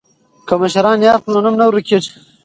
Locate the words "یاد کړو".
1.07-1.35